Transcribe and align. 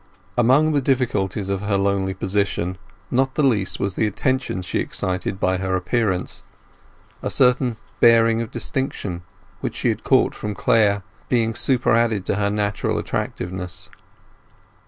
Among 0.35 0.71
the 0.73 0.81
difficulties 0.81 1.47
of 1.49 1.61
her 1.61 1.77
lonely 1.77 2.15
position 2.15 2.79
not 3.11 3.35
the 3.35 3.43
least 3.43 3.79
was 3.79 3.95
the 3.95 4.07
attention 4.07 4.63
she 4.63 4.79
excited 4.79 5.39
by 5.39 5.57
her 5.57 5.75
appearance, 5.75 6.41
a 7.21 7.29
certain 7.29 7.77
bearing 7.99 8.41
of 8.41 8.49
distinction, 8.49 9.21
which 9.59 9.75
she 9.75 9.89
had 9.89 10.03
caught 10.03 10.33
from 10.33 10.55
Clare, 10.55 11.03
being 11.29 11.53
superadded 11.53 12.25
to 12.25 12.37
her 12.37 12.49
natural 12.49 12.97
attractiveness. 12.97 13.91